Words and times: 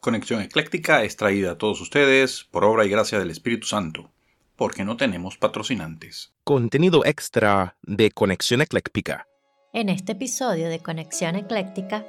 Conexión 0.00 0.40
Ecléctica 0.40 1.02
es 1.02 1.16
traída 1.16 1.52
a 1.52 1.58
todos 1.58 1.80
ustedes 1.80 2.44
por 2.50 2.64
obra 2.64 2.84
y 2.84 2.88
gracia 2.88 3.18
del 3.18 3.30
Espíritu 3.30 3.66
Santo, 3.66 4.12
porque 4.54 4.84
no 4.84 4.96
tenemos 4.96 5.36
patrocinantes. 5.36 6.32
Contenido 6.44 7.04
extra 7.04 7.76
de 7.82 8.10
Conexión 8.12 8.60
Ecléctica. 8.60 9.26
En 9.72 9.88
este 9.88 10.12
episodio 10.12 10.68
de 10.68 10.78
Conexión 10.78 11.34
Ecléctica, 11.36 12.04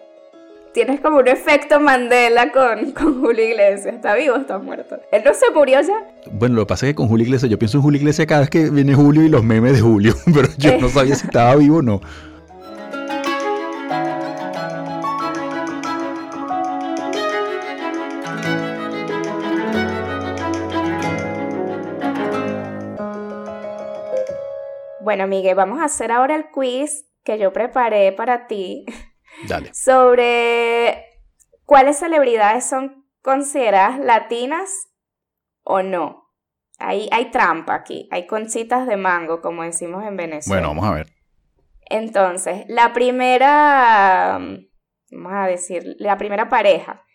Tienes 0.78 1.00
como 1.00 1.18
un 1.18 1.28
efecto 1.28 1.80
Mandela 1.80 2.52
con, 2.52 2.91
con 2.91 3.20
Julio 3.20 3.44
Iglesias. 3.44 3.96
¿Está 3.96 4.14
vivo 4.14 4.36
o 4.36 4.38
está 4.38 4.59
muerto? 4.59 5.00
¿Él 5.12 5.23
no 5.25 5.34
se 5.34 5.50
murió 5.52 5.82
ya? 5.82 6.05
Bueno, 6.32 6.54
lo 6.54 6.62
que 6.62 6.68
pasa 6.68 6.86
es 6.86 6.91
que 6.91 6.96
con 6.96 7.07
Julio 7.07 7.25
Iglesias, 7.25 7.50
yo 7.50 7.57
pienso 7.57 7.80
en 7.80 7.82
Julio 7.82 8.00
Iglesias 8.00 8.28
cada 8.28 8.41
vez 8.41 8.52
que 8.52 8.70
viene 8.70 8.94
Julio 8.94 9.23
y 9.23 9.30
los 9.30 9.44
memes 9.44 9.73
de 9.73 9.82
Julio, 9.82 10.14
pero 10.32 10.50
yo 10.59 10.78
no 10.78 10.88
sabía 10.89 11.16
si 11.16 11.25
estaba 11.25 11.55
vivo 11.55 11.78
o 11.78 11.82
no. 11.82 12.00
Bueno, 25.07 25.25
Miguel, 25.25 25.55
vamos 25.55 25.79
a 25.79 25.85
hacer 25.85 26.11
ahora 26.11 26.35
el 26.35 26.49
quiz 26.49 27.07
que 27.23 27.39
yo 27.39 27.53
preparé 27.53 28.11
para 28.11 28.45
ti 28.45 28.85
Dale. 29.48 29.70
sobre 29.73 31.02
cuáles 31.63 31.99
celebridades 31.99 32.67
son 32.67 33.07
consideradas 33.21 33.99
latinas 33.99 34.70
o 35.63 35.81
no. 35.81 36.29
Hay, 36.77 37.07
hay 37.13 37.31
trampa 37.31 37.73
aquí, 37.73 38.09
hay 38.12 38.27
conchitas 38.27 38.85
de 38.85 38.98
mango, 38.98 39.39
como 39.39 39.63
decimos 39.63 40.03
en 40.05 40.17
Venezuela. 40.17 40.59
Bueno, 40.59 40.75
vamos 40.75 40.91
a 40.91 40.95
ver. 40.95 41.07
Entonces, 41.89 42.65
la 42.67 42.91
primera, 42.91 44.39
vamos 45.12 45.34
a 45.34 45.48
decir, 45.48 45.95
la 45.99 46.17
primera 46.17 46.49
pareja, 46.49 47.05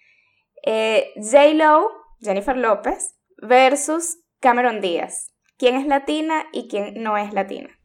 eh, 0.65 1.13
J-Lo, 1.17 1.91
Jennifer 2.21 2.57
López, 2.57 3.21
versus 3.37 4.17
Cameron 4.41 4.81
Díaz. 4.81 5.35
¿Quién 5.59 5.77
es 5.77 5.87
latina 5.87 6.47
y 6.55 6.69
quién 6.69 6.95
no 7.03 7.19
es 7.19 7.35
latina? 7.35 7.79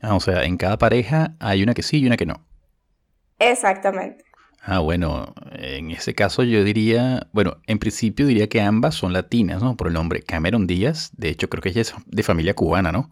Ah, 0.00 0.14
o 0.14 0.20
sea, 0.20 0.44
en 0.44 0.56
cada 0.56 0.78
pareja 0.78 1.36
hay 1.40 1.62
una 1.62 1.74
que 1.74 1.82
sí 1.82 1.98
y 1.98 2.06
una 2.06 2.16
que 2.16 2.26
no. 2.26 2.46
Exactamente. 3.38 4.24
Ah, 4.60 4.80
bueno, 4.80 5.34
en 5.52 5.90
ese 5.90 6.14
caso 6.14 6.42
yo 6.42 6.64
diría, 6.64 7.28
bueno, 7.32 7.58
en 7.66 7.78
principio 7.78 8.26
diría 8.26 8.48
que 8.48 8.60
ambas 8.60 8.94
son 8.94 9.12
latinas, 9.12 9.62
¿no? 9.62 9.76
Por 9.76 9.86
el 9.86 9.94
nombre 9.94 10.22
Cameron 10.22 10.66
Díaz, 10.66 11.10
de 11.16 11.30
hecho 11.30 11.48
creo 11.48 11.62
que 11.62 11.70
ella 11.70 11.82
es 11.82 11.94
de 12.06 12.22
familia 12.22 12.54
cubana, 12.54 12.92
¿no? 12.92 13.10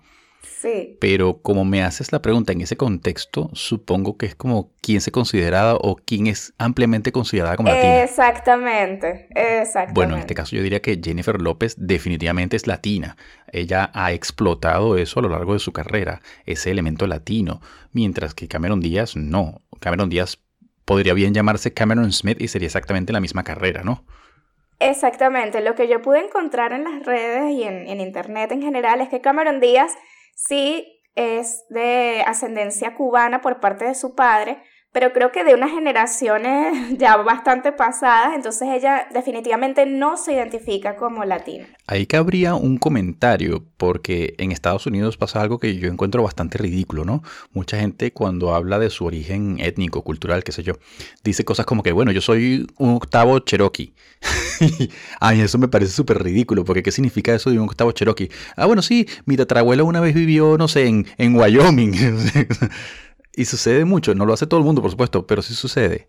Sí. 0.60 0.96
Pero 1.00 1.38
como 1.42 1.64
me 1.64 1.82
haces 1.82 2.12
la 2.12 2.22
pregunta 2.22 2.52
en 2.52 2.60
ese 2.60 2.76
contexto, 2.76 3.50
supongo 3.52 4.16
que 4.16 4.26
es 4.26 4.34
como 4.34 4.72
quién 4.80 5.00
se 5.00 5.12
considera 5.12 5.74
o 5.74 5.96
quién 5.96 6.26
es 6.26 6.54
ampliamente 6.58 7.12
considerada 7.12 7.56
como 7.56 7.68
latina. 7.68 8.02
Exactamente, 8.02 9.28
exactamente. 9.34 9.92
Bueno, 9.94 10.14
en 10.14 10.20
este 10.20 10.34
caso 10.34 10.56
yo 10.56 10.62
diría 10.62 10.80
que 10.80 11.00
Jennifer 11.02 11.40
López 11.40 11.74
definitivamente 11.78 12.56
es 12.56 12.66
latina. 12.66 13.16
Ella 13.52 13.90
ha 13.94 14.12
explotado 14.12 14.96
eso 14.96 15.20
a 15.20 15.22
lo 15.22 15.28
largo 15.28 15.52
de 15.52 15.58
su 15.58 15.72
carrera, 15.72 16.20
ese 16.46 16.70
elemento 16.70 17.06
latino, 17.06 17.60
mientras 17.92 18.34
que 18.34 18.48
Cameron 18.48 18.80
Díaz 18.80 19.16
no. 19.16 19.62
Cameron 19.80 20.08
Díaz 20.08 20.38
podría 20.84 21.14
bien 21.14 21.34
llamarse 21.34 21.74
Cameron 21.74 22.12
Smith 22.12 22.40
y 22.40 22.48
sería 22.48 22.66
exactamente 22.66 23.12
la 23.12 23.20
misma 23.20 23.44
carrera, 23.44 23.82
¿no? 23.82 24.04
Exactamente, 24.78 25.62
lo 25.62 25.74
que 25.74 25.88
yo 25.88 26.02
pude 26.02 26.20
encontrar 26.20 26.72
en 26.72 26.84
las 26.84 27.04
redes 27.04 27.50
y 27.50 27.62
en, 27.62 27.88
en 27.88 28.00
internet 28.00 28.52
en 28.52 28.60
general 28.60 29.00
es 29.00 29.08
que 29.08 29.20
Cameron 29.22 29.58
Díaz 29.58 29.94
sí 30.36 31.02
es 31.16 31.64
de 31.70 32.22
ascendencia 32.26 32.94
cubana 32.94 33.40
por 33.40 33.58
parte 33.58 33.86
de 33.86 33.94
su 33.94 34.14
padre, 34.14 34.62
pero 34.96 35.12
creo 35.12 35.30
que 35.30 35.44
de 35.44 35.52
unas 35.52 35.72
generaciones 35.72 36.74
ya 36.98 37.18
bastante 37.18 37.70
pasadas, 37.70 38.34
entonces 38.34 38.66
ella 38.72 39.06
definitivamente 39.12 39.84
no 39.84 40.16
se 40.16 40.32
identifica 40.32 40.96
como 40.96 41.22
latina. 41.26 41.66
Ahí 41.86 42.06
cabría 42.06 42.54
un 42.54 42.78
comentario, 42.78 43.62
porque 43.76 44.34
en 44.38 44.52
Estados 44.52 44.86
Unidos 44.86 45.18
pasa 45.18 45.42
algo 45.42 45.58
que 45.58 45.76
yo 45.76 45.90
encuentro 45.90 46.22
bastante 46.22 46.56
ridículo, 46.56 47.04
¿no? 47.04 47.22
Mucha 47.52 47.78
gente 47.78 48.10
cuando 48.14 48.54
habla 48.54 48.78
de 48.78 48.88
su 48.88 49.04
origen 49.04 49.58
étnico, 49.60 50.00
cultural, 50.00 50.42
qué 50.42 50.52
sé 50.52 50.62
yo, 50.62 50.72
dice 51.22 51.44
cosas 51.44 51.66
como 51.66 51.82
que, 51.82 51.92
bueno, 51.92 52.10
yo 52.10 52.22
soy 52.22 52.66
un 52.78 52.94
octavo 52.94 53.40
cherokee. 53.40 53.92
a 55.20 55.34
eso 55.34 55.58
me 55.58 55.68
parece 55.68 55.92
súper 55.92 56.22
ridículo, 56.22 56.64
porque 56.64 56.82
¿qué 56.82 56.90
significa 56.90 57.34
eso 57.34 57.50
de 57.50 57.58
un 57.58 57.68
octavo 57.68 57.92
cherokee? 57.92 58.30
Ah, 58.56 58.64
bueno, 58.64 58.80
sí, 58.80 59.06
mi 59.26 59.36
tatarabuelo 59.36 59.84
una 59.84 60.00
vez 60.00 60.14
vivió, 60.14 60.56
no 60.56 60.68
sé, 60.68 60.86
en, 60.86 61.06
en 61.18 61.36
Wyoming. 61.36 61.92
Y 63.36 63.44
sucede 63.44 63.84
mucho, 63.84 64.14
no 64.14 64.24
lo 64.24 64.32
hace 64.32 64.46
todo 64.46 64.58
el 64.58 64.66
mundo, 64.66 64.80
por 64.82 64.90
supuesto, 64.90 65.26
pero 65.26 65.42
sí 65.42 65.54
sucede. 65.54 66.08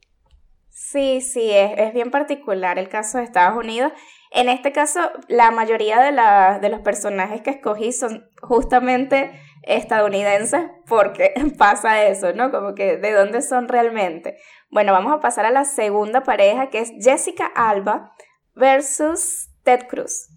Sí, 0.70 1.20
sí, 1.20 1.52
es, 1.52 1.72
es 1.78 1.94
bien 1.94 2.10
particular 2.10 2.80
el 2.80 2.88
caso 2.88 3.18
de 3.18 3.26
Estados 3.26 3.58
Unidos. 3.62 3.92
En 4.32 4.48
este 4.48 4.72
caso, 4.72 5.00
la 5.28 5.52
mayoría 5.52 6.02
de, 6.02 6.14
la, 6.14 6.60
de 6.60 6.70
los 6.70 6.80
personajes 6.80 7.42
que 7.42 7.50
escogí 7.50 7.92
son 7.92 8.30
justamente 8.42 9.32
estadounidenses 9.64 10.62
porque 10.88 11.34
pasa 11.58 12.06
eso, 12.06 12.34
¿no? 12.34 12.52
Como 12.52 12.76
que 12.76 12.98
de 12.98 13.12
dónde 13.12 13.42
son 13.42 13.68
realmente. 13.68 14.38
Bueno, 14.70 14.94
vamos 14.94 15.14
a 15.14 15.20
pasar 15.20 15.46
a 15.46 15.52
la 15.52 15.66
segunda 15.66 16.24
pareja 16.24 16.70
que 16.70 16.80
es 16.80 16.92
Jessica 17.02 17.46
Alba 17.56 18.14
versus 18.56 19.50
Ted 19.64 19.88
Cruz. 19.90 20.30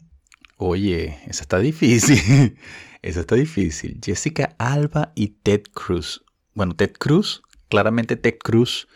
Oye, 0.56 1.18
esa 1.28 1.42
está 1.42 1.58
difícil. 1.58 2.58
esa 3.02 3.20
está 3.20 3.36
difícil. 3.36 4.00
Jessica 4.04 4.56
Alba 4.58 5.12
y 5.14 5.28
Ted 5.42 5.62
Cruz. 5.72 6.24
Bueno, 6.54 6.74
Ted 6.74 6.92
Cruz, 6.92 7.42
claramente 7.68 8.16
Ted 8.16 8.38
Cruz, 8.38 8.88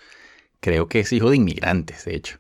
creo 0.61 0.89
que 0.89 1.01
es 1.01 1.13
hijo 1.13 1.31
de 1.31 1.37
inmigrantes, 1.37 2.05
de 2.05 2.17
hecho. 2.17 2.39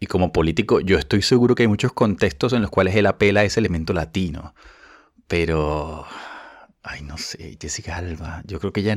Y 0.00 0.06
como 0.06 0.32
político, 0.32 0.80
yo 0.80 0.98
estoy 0.98 1.22
seguro 1.22 1.54
que 1.54 1.62
hay 1.62 1.68
muchos 1.68 1.92
contextos 1.92 2.52
en 2.52 2.62
los 2.62 2.70
cuales 2.70 2.96
él 2.96 3.06
apela 3.06 3.40
a 3.40 3.44
ese 3.44 3.60
elemento 3.60 3.92
latino. 3.92 4.54
Pero, 5.28 6.04
ay, 6.82 7.02
no 7.02 7.18
sé, 7.18 7.56
Jessica 7.60 7.96
Alba, 7.98 8.42
yo 8.44 8.58
creo 8.58 8.72
que 8.72 8.80
ella, 8.80 8.96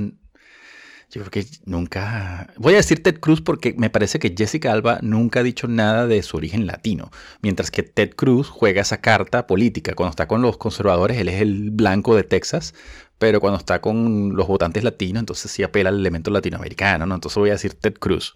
yo 1.09 1.21
creo 1.21 1.31
que 1.31 1.45
nunca, 1.65 2.53
voy 2.57 2.73
a 2.73 2.77
decir 2.77 3.01
Ted 3.01 3.19
Cruz 3.19 3.41
porque 3.41 3.73
me 3.77 3.89
parece 3.89 4.19
que 4.19 4.33
Jessica 4.37 4.71
Alba 4.71 4.99
nunca 5.01 5.39
ha 5.39 5.43
dicho 5.43 5.67
nada 5.67 6.07
de 6.07 6.21
su 6.23 6.37
origen 6.37 6.67
latino, 6.67 7.11
mientras 7.41 7.71
que 7.71 7.83
Ted 7.83 8.11
Cruz 8.15 8.49
juega 8.49 8.81
esa 8.81 9.01
carta 9.01 9.47
política. 9.47 9.93
Cuando 9.95 10.11
está 10.11 10.27
con 10.27 10.41
los 10.41 10.57
conservadores, 10.57 11.17
él 11.17 11.29
es 11.29 11.41
el 11.41 11.71
blanco 11.71 12.15
de 12.15 12.23
Texas, 12.23 12.73
pero 13.17 13.39
cuando 13.39 13.59
está 13.59 13.81
con 13.81 14.35
los 14.35 14.47
votantes 14.47 14.83
latinos, 14.83 15.21
entonces 15.21 15.51
sí 15.51 15.63
apela 15.63 15.89
al 15.89 15.99
elemento 15.99 16.31
latinoamericano, 16.31 17.05
¿no? 17.05 17.15
Entonces 17.15 17.37
voy 17.37 17.49
a 17.49 17.53
decir 17.53 17.73
Ted 17.73 17.93
Cruz. 17.93 18.35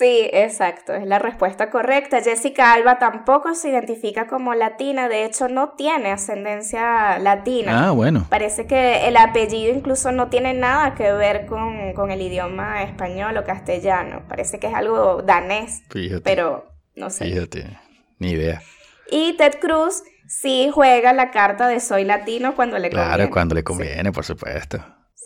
Sí, 0.00 0.30
exacto, 0.32 0.94
es 0.94 1.06
la 1.06 1.18
respuesta 1.18 1.68
correcta. 1.68 2.22
Jessica 2.22 2.72
Alba 2.72 2.98
tampoco 2.98 3.54
se 3.54 3.68
identifica 3.68 4.26
como 4.26 4.54
latina, 4.54 5.10
de 5.10 5.26
hecho 5.26 5.46
no 5.48 5.72
tiene 5.76 6.10
ascendencia 6.10 7.18
latina. 7.18 7.88
Ah, 7.88 7.90
bueno. 7.90 8.26
Parece 8.30 8.66
que 8.66 9.06
el 9.06 9.18
apellido 9.18 9.74
incluso 9.74 10.10
no 10.10 10.28
tiene 10.28 10.54
nada 10.54 10.94
que 10.94 11.12
ver 11.12 11.44
con, 11.44 11.92
con 11.92 12.10
el 12.10 12.22
idioma 12.22 12.82
español 12.82 13.36
o 13.36 13.44
castellano, 13.44 14.22
parece 14.26 14.58
que 14.58 14.68
es 14.68 14.74
algo 14.74 15.20
danés, 15.20 15.82
Fíjate. 15.90 16.22
pero 16.22 16.64
no 16.96 17.10
sé. 17.10 17.26
Fíjate, 17.26 17.78
ni 18.18 18.30
idea. 18.30 18.62
Y 19.10 19.36
Ted 19.36 19.56
Cruz 19.60 20.02
sí 20.26 20.70
juega 20.72 21.12
la 21.12 21.30
carta 21.30 21.68
de 21.68 21.78
soy 21.78 22.04
latino 22.06 22.56
cuando 22.56 22.78
le 22.78 22.88
Claro, 22.88 23.08
conviene. 23.10 23.30
cuando 23.30 23.54
le 23.54 23.64
conviene, 23.64 24.12
por 24.12 24.24
supuesto. 24.24 24.82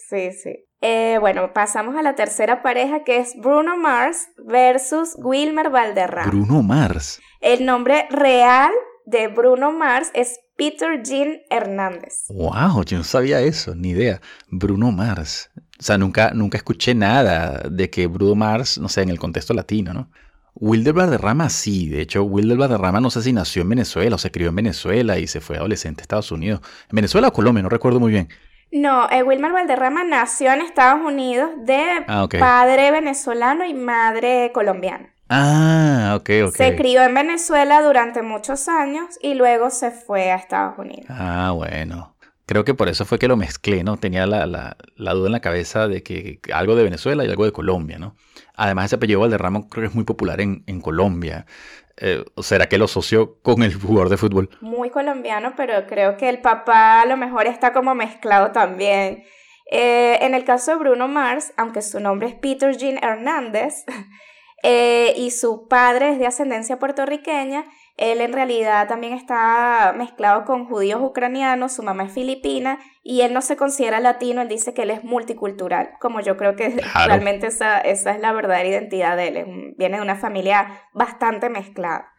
Sí, 0.09 0.33
sí. 0.33 0.67
Eh, 0.81 1.17
bueno, 1.19 1.53
pasamos 1.55 1.97
a 1.97 2.03
la 2.03 2.15
tercera 2.15 2.63
pareja 2.63 3.05
que 3.05 3.17
es 3.17 3.35
Bruno 3.37 3.77
Mars 3.77 4.29
versus 4.47 5.15
Wilmer 5.17 5.71
Valderrama. 5.71 6.31
Bruno 6.31 6.63
Mars. 6.63 7.21
El 7.41 7.65
nombre 7.65 8.07
real 8.11 8.71
de 9.07 9.29
Bruno 9.29 9.73
Mars 9.73 10.11
es 10.13 10.41
Peter 10.57 11.03
Jean 11.03 11.39
Hernández. 11.51 12.27
Wow, 12.29 12.85
yo 12.85 12.99
no 12.99 13.05
sabía 13.05 13.41
eso, 13.41 13.75
ni 13.75 13.91
idea. 13.91 14.21
Bruno 14.49 14.93
Mars. 14.93 15.51
O 15.79 15.83
sea, 15.83 15.97
nunca, 15.97 16.33
nunca 16.33 16.59
escuché 16.59 16.95
nada 16.95 17.63
de 17.71 17.89
que 17.89 18.07
Bruno 18.07 18.35
Mars, 18.35 18.79
no 18.79 18.89
sé, 18.89 19.03
en 19.03 19.09
el 19.09 19.19
contexto 19.19 19.55
latino, 19.55 19.95
¿no? 19.95 20.11
Wilder 20.57 20.93
Valderrama 20.93 21.51
sí, 21.51 21.89
de 21.89 22.01
hecho 22.01 22.23
Wilder 22.23 22.57
Valderrama 22.57 23.01
no 23.01 23.11
sé 23.11 23.23
si 23.23 23.33
nació 23.33 23.63
en 23.63 23.71
Venezuela 23.71 24.15
o 24.15 24.19
se 24.19 24.31
crió 24.31 24.51
en 24.51 24.55
Venezuela 24.55 25.19
y 25.19 25.27
se 25.27 25.41
fue 25.41 25.57
adolescente 25.57 26.03
a 26.03 26.05
Estados 26.05 26.31
Unidos. 26.31 26.61
¿En 26.91 26.95
Venezuela 26.95 27.29
o 27.29 27.33
Colombia? 27.33 27.63
No 27.63 27.69
recuerdo 27.69 27.99
muy 27.99 28.13
bien. 28.13 28.29
No, 28.75 29.09
eh, 29.09 29.23
Wilmer 29.23 29.53
Valderrama 29.53 30.03
nació 30.03 30.53
en 30.53 30.61
Estados 30.61 31.01
Unidos 31.01 31.51
de 31.59 31.81
Ah, 32.09 32.27
padre 32.41 32.91
venezolano 32.91 33.65
y 33.65 33.73
madre 33.73 34.51
colombiana. 34.53 35.11
Ah, 35.29 36.17
ok, 36.17 36.31
ok. 36.49 36.57
Se 36.57 36.75
crió 36.75 37.03
en 37.03 37.15
Venezuela 37.15 37.83
durante 37.83 38.23
muchos 38.23 38.69
años 38.69 39.17
y 39.23 39.35
luego 39.35 39.71
se 39.71 39.93
fue 39.93 40.33
a 40.33 40.35
Estados 40.35 40.77
Unidos. 40.77 41.07
Ah, 41.09 41.53
bueno. 41.55 42.14
Creo 42.47 42.65
que 42.65 42.75
por 42.75 42.89
eso 42.89 43.05
fue 43.05 43.19
que 43.19 43.29
lo 43.29 43.37
mezclé, 43.37 43.85
¿no? 43.85 43.97
Tenía 43.97 44.27
la, 44.27 44.47
la- 44.47 44.77
duda 45.15 45.27
en 45.27 45.33
la 45.33 45.41
cabeza 45.41 45.89
de 45.89 46.03
que 46.03 46.41
algo 46.53 46.77
de 46.77 46.85
Venezuela 46.85 47.25
y 47.25 47.29
algo 47.31 47.45
de 47.47 47.53
Colombia, 47.53 47.99
¿no? 47.99 48.17
Además, 48.55 48.87
ese 48.87 48.97
apellido 48.97 49.21
Valderrama 49.21 49.67
creo 49.71 49.83
que 49.83 49.89
es 49.89 49.95
muy 49.95 50.05
popular 50.05 50.41
en, 50.41 50.63
en 50.67 50.81
Colombia. 50.81 51.47
Eh, 51.97 52.25
¿o 52.35 52.43
¿Será 52.43 52.67
que 52.69 52.77
lo 52.77 52.85
asoció 52.87 53.41
con 53.41 53.63
el 53.63 53.75
jugador 53.75 54.09
de 54.11 54.17
fútbol? 54.17 54.51
Muy 54.61 54.91
colombiano, 54.91 55.55
pero 55.57 55.87
creo 55.87 56.17
que 56.17 56.29
el 56.29 56.41
papá 56.41 57.01
a 57.03 57.07
lo 57.07 57.17
mejor 57.17 57.47
está 57.47 57.73
como 57.73 57.95
mezclado 57.95 58.51
también. 58.53 59.23
Eh, 59.71 60.19
en 60.21 60.35
el 60.35 60.45
caso 60.45 60.73
de 60.73 60.77
Bruno 60.79 61.09
Mars, 61.09 61.53
aunque 61.57 61.81
su 61.83 61.99
nombre 62.01 62.29
es 62.29 62.35
Peter 62.35 62.77
Jean 62.77 62.99
Hernández 63.03 63.85
eh, 64.63 65.15
y 65.17 65.31
su 65.31 65.67
padre 65.69 66.11
es 66.11 66.19
de 66.19 66.27
ascendencia 66.27 66.79
puertorriqueña, 66.79 67.65
él 67.97 68.21
en 68.21 68.33
realidad 68.33 68.89
también 68.89 69.13
está 69.13 69.95
mezclado 69.97 70.45
con 70.45 70.67
judíos 70.67 71.01
ucranianos, 71.01 71.73
su 71.73 71.83
mamá 71.83 72.05
es 72.05 72.13
filipina 72.13 72.79
y 73.03 73.21
él 73.21 73.33
no 73.33 73.41
se 73.41 73.57
considera 73.57 74.01
latino, 74.01 74.43
él 74.43 74.49
dice 74.49 74.75
que 74.75 74.83
él 74.83 74.91
es 74.91 75.05
multicultural, 75.05 75.91
como 76.01 76.21
yo 76.21 76.37
creo 76.37 76.57
que 76.57 76.77
realmente 77.07 77.47
esa, 77.49 77.79
esa 77.81 78.13
es 78.13 78.21
la 78.21 78.33
verdadera 78.33 78.69
identidad 78.69 79.17
de 79.17 79.29
él, 79.29 79.75
viene 79.77 79.99
de 79.99 80.03
una 80.03 80.17
familia 80.17 80.83
bastante 80.93 81.51
mezclada. 81.51 82.14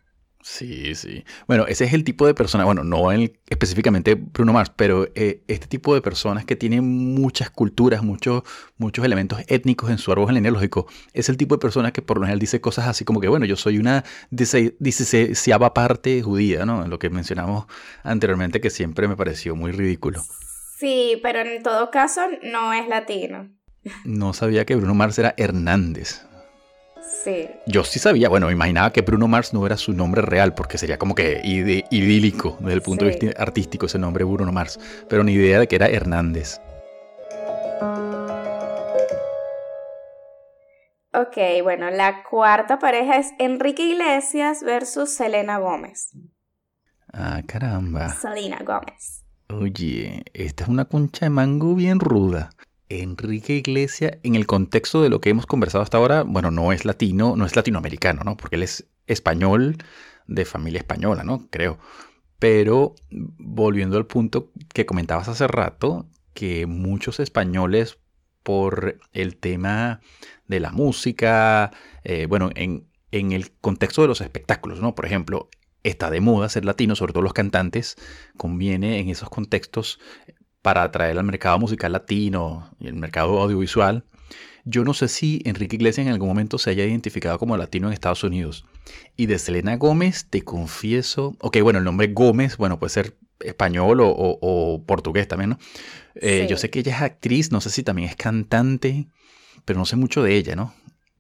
Sí, 0.48 0.94
sí. 0.94 1.26
Bueno, 1.48 1.66
ese 1.66 1.86
es 1.86 1.94
el 1.94 2.04
tipo 2.04 2.28
de 2.28 2.36
persona, 2.36 2.66
bueno, 2.66 2.84
no 2.84 3.12
específicamente 3.12 4.14
Bruno 4.14 4.54
Mars, 4.54 4.72
pero 4.76 5.08
eh, 5.16 5.42
este 5.48 5.66
tipo 5.66 5.96
de 5.96 6.02
personas 6.02 6.46
que 6.46 6.56
tienen 6.56 6.86
muchas 7.16 7.50
culturas, 7.50 8.04
muchos, 8.04 8.44
muchos 8.78 9.04
elementos 9.04 9.40
étnicos 9.48 9.90
en 9.90 9.98
su 9.98 10.12
árbol 10.12 10.28
genealógico, 10.28 10.86
es 11.14 11.30
el 11.30 11.38
tipo 11.38 11.56
de 11.56 11.60
persona 11.60 11.92
que 11.92 12.04
por 12.04 12.18
lo 12.18 12.26
general 12.26 12.38
dice 12.38 12.62
cosas 12.62 12.88
así 12.88 13.04
como 13.04 13.22
que, 13.22 13.28
bueno, 13.28 13.48
yo 13.48 13.56
soy 13.56 13.80
una 13.80 14.04
va 15.60 15.74
parte 15.74 16.22
judía, 16.22 16.64
¿no? 16.64 16.88
Lo 16.88 17.00
que 17.00 17.10
mencionamos 17.10 17.66
anteriormente 18.04 18.62
que 18.62 18.70
siempre 18.70 19.08
me 19.08 19.18
pareció 19.18 19.56
muy 19.56 19.72
ridículo. 19.72 20.22
Sí, 20.78 21.20
pero 21.24 21.40
en 21.40 21.64
todo 21.64 21.90
caso 21.90 22.22
no 22.44 22.72
es 22.72 22.88
latino. 22.88 23.50
No 24.04 24.34
sabía 24.34 24.64
que 24.64 24.76
Bruno 24.76 24.94
Mars 24.94 25.18
era 25.18 25.34
Hernández. 25.38 26.22
Sí. 27.24 27.50
Yo 27.66 27.84
sí 27.84 28.00
sabía, 28.00 28.30
bueno, 28.30 28.52
imaginaba 28.52 28.92
que 28.92 29.02
Bruno 29.02 29.28
Mars 29.28 29.54
no 29.54 29.66
era 29.66 29.78
su 29.78 29.94
nombre 29.94 30.22
real, 30.22 30.54
porque 30.54 30.78
sería 30.78 30.98
como 30.98 31.16
que 31.16 31.42
idílico 31.44 32.58
desde 32.60 32.74
el 32.74 32.82
punto 32.82 33.06
de 33.06 33.12
vista 33.12 33.42
artístico 33.42 33.86
ese 33.88 33.98
nombre 33.98 34.24
Bruno 34.24 34.52
Mars, 34.52 34.80
pero 35.10 35.24
ni 35.24 35.34
idea 35.34 35.60
de 35.60 35.68
que 35.68 35.76
era 35.76 35.88
Hernández. 35.88 36.60
Ok, 41.14 41.38
bueno, 41.64 41.90
la 41.92 42.24
cuarta 42.30 42.78
pareja 42.78 43.18
es 43.18 43.32
Enrique 43.40 43.84
Iglesias 43.84 44.64
versus 44.64 45.16
Selena 45.16 45.60
Gómez. 45.60 46.12
Ah, 47.14 47.42
caramba. 47.48 48.10
Selena 48.10 48.60
Gómez. 48.66 49.24
Oye, 49.48 50.24
esta 50.34 50.64
es 50.64 50.70
una 50.70 50.86
concha 50.86 51.28
de 51.28 51.30
mango 51.30 51.74
bien 51.76 52.02
ruda. 52.02 52.50
Enrique 52.90 53.54
Iglesias, 53.54 54.18
en 54.24 54.36
el 54.36 54.46
contexto 54.46 55.02
de 55.02 55.10
lo 55.10 55.22
que 55.22 55.30
hemos 55.30 55.46
conversado 55.46 55.84
hasta 55.84 55.98
ahora, 55.98 56.24
bueno, 56.24 56.52
no 56.52 56.72
es 56.72 56.86
latino, 56.86 57.36
no 57.36 57.46
es 57.46 57.56
latinoamericano, 57.56 58.24
¿no? 58.24 58.38
Porque 58.38 58.56
él 58.56 58.64
es 58.64 58.88
español, 59.08 59.78
de 60.28 60.46
familia 60.46 60.80
española, 60.80 61.24
¿no? 61.24 61.48
Creo. 61.50 61.78
Pero 62.40 62.96
volviendo 63.10 63.98
al 63.98 64.06
punto 64.06 64.52
que 64.74 64.86
comentabas 64.86 65.28
hace 65.28 65.48
rato, 65.48 66.08
que 66.34 66.66
muchos 66.66 67.20
españoles 67.20 67.98
por 68.44 69.00
el 69.14 69.38
tema 69.38 70.02
de 70.48 70.60
la 70.60 70.72
música, 70.72 71.72
eh, 72.04 72.28
bueno, 72.28 72.50
en, 72.56 72.88
en 73.12 73.32
el 73.32 73.52
contexto 73.54 74.02
de 74.02 74.10
los 74.10 74.22
espectáculos, 74.22 74.82
¿no? 74.82 74.94
Por 74.94 75.06
ejemplo, 75.06 75.50
está 75.84 76.10
de 76.10 76.22
moda 76.22 76.50
ser 76.50 76.66
latino, 76.66 76.96
sobre 76.96 77.14
todo 77.14 77.24
los 77.24 77.34
cantantes, 77.34 77.96
conviene 78.38 79.00
en 79.00 79.10
esos 79.10 79.30
contextos 79.30 80.00
para 80.66 80.82
atraer 80.82 81.16
al 81.16 81.24
mercado 81.24 81.60
musical 81.60 81.92
latino 81.92 82.72
y 82.80 82.88
el 82.88 82.96
mercado 82.96 83.40
audiovisual. 83.40 84.04
Yo 84.64 84.84
no 84.84 84.96
sé 84.96 85.10
si 85.10 85.44
Enrique 85.46 85.76
Iglesias 85.76 86.08
en 86.08 86.12
algún 86.12 86.28
momento 86.28 86.58
se 86.58 86.72
haya 86.72 86.84
identificado 86.84 87.38
como 87.38 87.56
latino 87.56 87.86
en 87.86 87.94
Estados 87.94 88.24
Unidos. 88.24 88.66
Y 89.16 89.28
de 89.28 89.38
Selena 89.38 89.78
Gómez, 89.78 90.26
te 90.28 90.42
confieso, 90.42 91.36
ok, 91.40 91.62
bueno, 91.62 91.78
el 91.78 91.86
nombre 91.86 92.08
Gómez, 92.08 92.58
bueno, 92.58 92.80
puede 92.80 92.90
ser 92.90 93.16
español 93.42 94.00
o, 94.02 94.84
portugués 94.88 95.28
también, 95.28 95.52
¿no? 95.52 95.60
Eh, 96.16 96.48
yo 96.50 96.58
sé 96.58 96.72
que 96.72 96.80
ella 96.80 96.96
es 96.96 97.02
actriz, 97.04 97.52
no 97.52 97.62
sé 97.62 97.70
si 97.70 97.84
también 97.84 98.10
es 98.10 98.16
cantante, 98.16 99.06
pero 99.66 99.78
no 99.78 99.86
sé 99.86 99.98
mucho 99.98 100.24
de 100.24 100.36
ella, 100.36 100.56
¿no? 100.56 100.74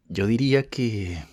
Yo 0.09 0.25
diría 0.25 0.63
que... 0.63 1.24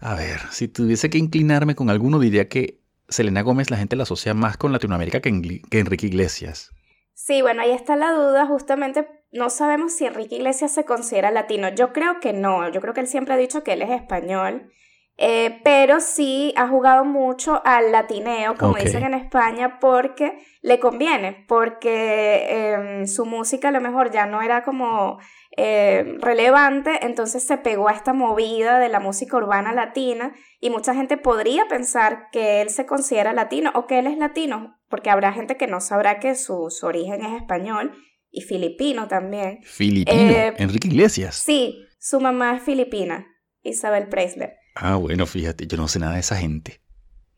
A 0.00 0.14
ver, 0.16 0.38
si 0.50 0.68
tuviese 0.68 1.08
que 1.08 1.16
inclinarme 1.16 1.74
con 1.74 1.88
alguno, 1.88 2.18
diría 2.18 2.46
que 2.46 2.83
Selena 3.08 3.42
Gómez 3.42 3.70
la 3.70 3.76
gente 3.76 3.96
la 3.96 4.04
asocia 4.04 4.34
más 4.34 4.56
con 4.56 4.72
Latinoamérica 4.72 5.20
que, 5.20 5.28
Enrique 5.28 6.06
Iglesias. 6.06 6.70
Sí, 7.12 7.42
bueno, 7.42 7.62
ahí 7.62 7.70
está 7.70 7.96
la 7.96 8.12
duda, 8.12 8.46
justamente 8.46 9.06
no 9.32 9.50
sabemos 9.50 9.92
si 9.92 10.06
Enrique 10.06 10.36
Iglesias 10.36 10.72
se 10.72 10.84
considera 10.84 11.30
latino. 11.30 11.68
Yo 11.68 11.92
creo 11.92 12.20
que 12.20 12.32
no, 12.32 12.70
yo 12.70 12.80
creo 12.80 12.94
que 12.94 13.00
él 13.00 13.06
siempre 13.06 13.34
ha 13.34 13.36
dicho 13.36 13.62
que 13.62 13.72
él 13.72 13.82
es 13.82 13.90
español, 13.90 14.70
eh, 15.16 15.60
pero 15.62 16.00
sí 16.00 16.52
ha 16.56 16.66
jugado 16.66 17.04
mucho 17.04 17.62
al 17.64 17.92
latineo, 17.92 18.56
como 18.56 18.74
dicen 18.74 19.04
en 19.04 19.14
España, 19.14 19.78
porque 19.78 20.38
le 20.60 20.80
conviene, 20.80 21.44
porque 21.46 22.72
em, 22.72 23.06
su 23.06 23.24
música 23.24 23.68
a 23.68 23.72
lo 23.72 23.80
mejor 23.80 24.10
ya 24.10 24.26
no 24.26 24.42
era 24.42 24.64
como 24.64 25.18
eh, 25.56 26.16
relevante, 26.20 27.06
entonces 27.06 27.44
se 27.44 27.58
pegó 27.58 27.88
a 27.88 27.92
esta 27.92 28.12
movida 28.12 28.80
de 28.80 28.88
la 28.88 28.98
música 28.98 29.36
urbana 29.36 29.72
latina 29.72 30.34
y 30.58 30.70
mucha 30.70 30.94
gente 30.94 31.16
podría 31.16 31.68
pensar 31.68 32.28
que 32.32 32.60
él 32.60 32.70
se 32.70 32.84
considera 32.84 33.32
latino 33.32 33.70
o 33.76 33.86
que 33.86 34.00
él 34.00 34.08
es 34.08 34.18
latino, 34.18 34.80
porque 34.88 35.10
habrá 35.10 35.32
gente 35.32 35.56
que 35.56 35.68
no 35.68 35.80
sabrá 35.80 36.18
que 36.18 36.34
su, 36.34 36.68
origen 36.82 37.24
es 37.24 37.40
español 37.40 37.92
y 38.32 38.40
filipino 38.40 39.06
también. 39.06 39.60
Filipino, 39.62 40.32
eh, 40.32 40.54
Enrique 40.56 40.88
Iglesias. 40.88 41.36
Sí, 41.36 41.86
su 42.00 42.18
mamá 42.18 42.56
es 42.56 42.62
filipina, 42.64 43.28
Isabel 43.62 44.08
Preisler. 44.08 44.63
Ah, 44.74 44.96
bueno, 44.96 45.26
fíjate, 45.26 45.66
yo 45.66 45.76
no 45.76 45.88
sé 45.88 45.98
nada 45.98 46.14
de 46.14 46.20
esa 46.20 46.36
gente. 46.36 46.80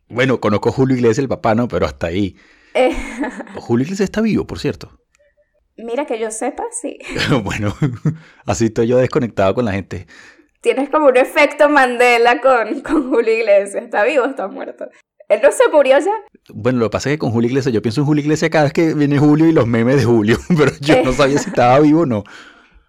Bueno, 0.09 0.41
conozco 0.41 0.69
a 0.69 0.73
Julio 0.73 0.97
Iglesias, 0.97 1.19
el 1.19 1.29
papá, 1.29 1.55
¿no? 1.55 1.69
Pero 1.69 1.87
hasta 1.87 2.09
ahí. 2.09 2.37
Eh. 2.75 2.97
Julio 3.57 3.85
Iglesias 3.85 4.09
está 4.09 4.21
vivo, 4.21 4.47
por 4.47 4.59
cierto. 4.59 5.01
Mira 5.77 6.07
que 6.07 6.19
yo 6.19 6.31
sepa, 6.31 6.65
sí. 6.71 6.99
bueno, 7.45 7.75
así 8.47 8.67
estoy 8.67 8.87
yo 8.87 8.97
desconectado 8.99 9.55
con 9.55 9.65
la 9.65 9.73
gente. 9.73 10.07
Tienes 10.61 10.89
como 10.89 11.07
un 11.07 11.17
efecto 11.17 11.69
Mandela 11.69 12.41
con, 12.41 12.81
con 12.81 13.11
Julio 13.11 13.33
Iglesias. 13.33 13.85
¿Está 13.85 14.05
vivo 14.05 14.25
o 14.25 14.29
está 14.29 14.49
muerto? 14.49 14.89
¿Él 15.29 15.41
no 15.43 15.51
se 15.51 15.69
murió 15.73 15.99
ya? 15.99 16.13
Bueno, 16.55 16.79
lo 16.79 16.87
que 16.87 16.91
pasa 16.91 17.11
es 17.11 17.15
que 17.15 17.19
con 17.19 17.31
Julio 17.31 17.49
Iglesias, 17.49 17.75
yo 17.75 17.83
pienso 17.83 18.01
en 18.01 18.07
Julio 18.07 18.23
Iglesias 18.23 18.51
cada 18.51 18.65
vez 18.65 18.73
que 18.73 18.95
viene 18.95 19.19
Julio 19.19 19.47
y 19.47 19.53
los 19.53 19.67
memes 19.67 19.97
de 19.97 20.05
Julio, 20.05 20.39
pero 20.57 20.71
yo 20.81 21.03
no 21.03 21.13
sabía 21.13 21.39
si 21.39 21.49
estaba 21.49 21.81
vivo 21.81 22.03
o 22.03 22.07
no. 22.07 22.25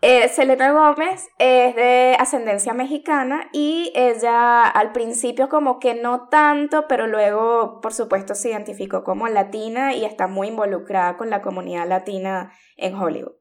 Eh, 0.02 0.30
Selena 0.30 0.72
Gómez 0.72 1.28
es 1.40 1.76
de 1.76 2.16
ascendencia 2.20 2.74
mexicana 2.74 3.50
y 3.52 3.92
ella 3.96 4.68
al 4.68 4.92
principio 4.92 5.50
como 5.50 5.80
que 5.80 5.96
no 5.96 6.28
tanto, 6.30 6.86
pero 6.88 7.08
luego 7.08 7.82
por 7.82 7.94
supuesto 7.94 8.36
se 8.36 8.50
identificó 8.50 9.04
como 9.04 9.28
latina 9.28 9.96
y 9.96 10.06
está 10.06 10.28
muy 10.28 10.50
involucrada 10.50 11.18
con 11.18 11.32
la 11.32 11.42
comunidad 11.42 11.88
latina 11.88 12.52
en 12.76 12.94
Hollywood. 12.94 13.34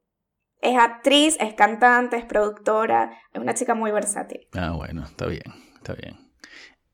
Es 0.63 0.79
actriz, 0.79 1.37
es 1.41 1.53
cantante, 1.53 2.17
es 2.17 2.25
productora, 2.25 3.11
es 3.35 3.41
una 3.41 3.53
chica 3.53 3.75
muy 3.75 3.91
versátil. 3.91 4.49
Ah, 4.55 4.73
bueno, 4.75 5.05
está 5.05 5.27
bien, 5.27 5.53
está 5.75 5.93
bien. 5.93 6.17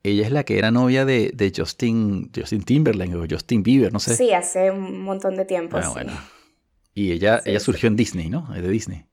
Ella 0.03 0.27
es 0.27 0.33
la 0.33 0.43
que 0.43 0.59
era 0.59 0.73
novia 0.73 1.05
de, 1.05 1.53
Justin, 1.57 2.33
Justin 2.35 2.65
Timberlake 2.65 3.15
o 3.15 3.25
Justin 3.31 3.63
Bieber, 3.63 3.93
no 3.93 4.01
sé. 4.01 4.17
Sí, 4.17 4.33
hace 4.33 4.73
un 4.73 5.03
montón 5.03 5.37
de 5.37 5.45
tiempo. 5.45 5.77
Ah, 5.81 5.91
bueno. 5.91 6.13
Y 6.93 7.13
ella, 7.13 7.41
ella 7.45 7.61
surgió 7.61 7.87
en 7.87 7.95
Disney, 7.95 8.29
¿no? 8.29 8.53
Es 8.53 8.63
de 8.63 8.69
Disney. 8.69 9.07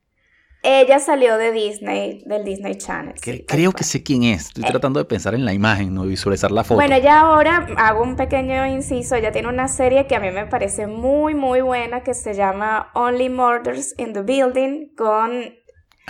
Ella 0.61 0.99
salió 0.99 1.37
de 1.37 1.51
Disney, 1.53 2.21
del 2.25 2.43
Disney 2.43 2.75
Channel. 2.75 3.15
creo 3.47 3.71
que 3.71 3.83
sé 3.85 4.03
quién 4.03 4.23
es. 4.23 4.47
Estoy 4.47 4.65
eh. 4.65 4.71
tratando 4.71 4.99
de 4.99 5.05
pensar 5.05 5.33
en 5.33 5.45
la 5.45 5.53
imagen, 5.53 5.93
no 5.93 6.03
visualizar 6.03 6.51
la 6.51 6.63
foto. 6.63 6.75
Bueno, 6.75 6.97
ya 6.97 7.21
ahora 7.21 7.67
hago 7.77 8.03
un 8.03 8.17
pequeño 8.17 8.65
inciso. 8.67 9.15
Ella 9.15 9.31
tiene 9.31 9.47
una 9.47 9.69
serie 9.69 10.05
que 10.05 10.15
a 10.15 10.19
mí 10.19 10.31
me 10.31 10.47
parece 10.47 10.85
muy, 10.87 11.33
muy 11.33 11.61
buena 11.61 12.03
que 12.03 12.13
se 12.13 12.33
llama 12.33 12.91
Only 12.93 13.29
Murders 13.29 13.95
in 13.97 14.11
the 14.11 14.21
Building 14.21 14.95
con 14.95 15.59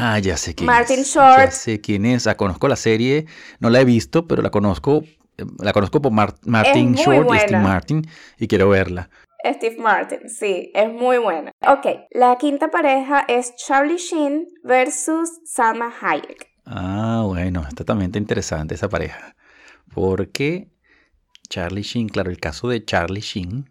Ah, 0.01 0.17
ya 0.17 0.37
sé 0.37 0.55
quién 0.55 0.65
Martin 0.65 1.03
Short. 1.03 1.49
Ya 1.49 1.51
sé 1.51 1.81
quién 1.81 2.05
es. 2.05 2.25
La 2.25 2.37
conozco 2.37 2.69
la 2.69 2.77
serie. 2.77 3.25
No 3.59 3.69
la 3.69 3.81
he 3.81 3.85
visto, 3.85 4.27
pero 4.27 4.41
la 4.41 4.49
conozco. 4.49 5.03
Eh, 5.37 5.45
la 5.59 5.73
conozco 5.73 6.01
por 6.01 6.11
Martin 6.11 6.95
Short 6.95 7.27
y 7.35 7.39
Steve 7.39 7.59
Martin 7.59 8.07
y 8.37 8.47
quiero 8.47 8.69
verla. 8.69 9.09
Steve 9.45 9.77
Martin, 9.77 10.29
sí, 10.29 10.71
es 10.73 10.91
muy 10.91 11.17
buena. 11.17 11.51
Ok, 11.65 11.85
la 12.11 12.37
quinta 12.37 12.69
pareja 12.69 13.25
es 13.27 13.55
Charlie 13.55 13.97
Sheen 13.97 14.47
versus 14.63 15.29
Salma 15.45 15.93
Hayek. 16.01 16.47
Ah, 16.65 17.23
bueno, 17.25 17.65
está 17.67 17.83
también 17.83 18.11
interesante 18.15 18.75
esa 18.75 18.89
pareja. 18.89 19.35
Porque 19.93 20.69
Charlie 21.49 21.81
Sheen, 21.81 22.09
claro, 22.09 22.29
el 22.29 22.39
caso 22.39 22.67
de 22.67 22.83
Charlie 22.85 23.21
Sheen. 23.21 23.69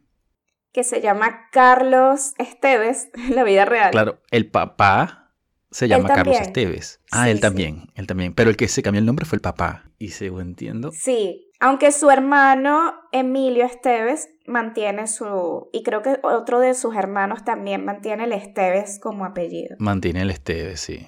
Que 0.73 0.85
se 0.85 1.01
llama 1.01 1.49
Carlos 1.53 2.35
Esteves 2.39 3.09
en 3.15 3.35
la 3.35 3.45
vida 3.45 3.65
real. 3.65 3.91
Claro, 3.91 4.21
el 4.31 4.51
papá 4.51 5.33
se 5.71 5.87
llama 5.87 6.09
Carlos 6.09 6.41
Esteves. 6.41 7.01
Ah, 7.13 7.31
él 7.31 7.41
también, 7.41 7.91
él 7.95 8.07
también. 8.07 8.35
Pero 8.35 8.51
el 8.51 8.57
que 8.57 8.69
se 8.69 8.83
cambió 8.83 9.01
el 9.01 9.07
nombre 9.07 9.27
fue 9.27 9.37
el 9.37 9.43
papá. 9.43 9.85
Y 9.99 10.09
según 10.09 10.43
entiendo. 10.43 10.91
Sí, 10.93 11.48
aunque 11.61 11.93
su 11.93 12.11
hermano 12.11 12.95
Emilio 13.13 13.65
Esteves 13.65 14.29
mantiene 14.47 15.07
su, 15.07 15.69
y 15.73 15.83
creo 15.83 16.03
que 16.03 16.19
otro 16.23 16.61
de 16.61 16.75
sus 16.75 16.95
hermanos 16.95 17.45
también 17.45 17.85
mantiene 17.85 18.25
el 18.25 18.33
Esteves 18.33 18.99
como 19.01 19.25
apellido. 19.25 19.77
Mantiene 19.79 20.23
el 20.23 20.31
Esteves, 20.31 20.81
sí. 20.81 21.07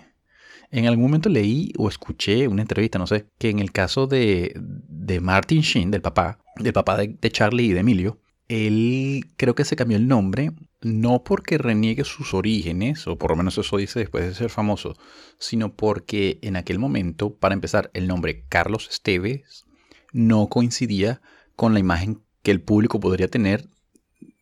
En 0.72 0.86
algún 0.86 1.04
momento 1.04 1.28
leí 1.28 1.72
o 1.78 1.88
escuché 1.88 2.46
una 2.46 2.62
entrevista, 2.62 2.98
no 2.98 3.06
sé, 3.06 3.26
que 3.38 3.50
en 3.50 3.58
el 3.58 3.72
caso 3.72 4.06
de, 4.06 4.52
de 4.56 5.20
Martin 5.20 5.62
Sheen, 5.62 5.90
del 5.90 6.02
papá, 6.02 6.38
del 6.56 6.72
papá 6.72 6.96
de, 6.96 7.30
Charlie 7.30 7.66
y 7.66 7.72
de 7.72 7.80
Emilio, 7.80 8.18
él 8.48 9.24
creo 9.36 9.54
que 9.54 9.64
se 9.64 9.76
cambió 9.76 9.96
el 9.96 10.08
nombre 10.08 10.50
no 10.80 11.22
porque 11.24 11.58
reniegue 11.58 12.04
sus 12.04 12.34
orígenes, 12.34 13.06
o 13.06 13.16
por 13.16 13.30
lo 13.30 13.36
menos 13.36 13.58
eso 13.58 13.76
dice 13.76 13.98
después 13.98 14.24
de 14.24 14.34
ser 14.34 14.50
famoso, 14.50 14.96
sino 15.38 15.74
porque 15.74 16.38
en 16.42 16.56
aquel 16.56 16.78
momento, 16.78 17.34
para 17.34 17.54
empezar, 17.54 17.90
el 17.92 18.08
nombre 18.08 18.44
Carlos 18.48 18.88
Esteves 18.90 19.66
no 20.12 20.48
coincidía 20.48 21.20
con 21.56 21.74
la 21.74 21.80
imagen 21.80 22.22
que 22.42 22.50
el 22.50 22.60
público 22.60 23.00
podría 23.00 23.28
tener 23.28 23.68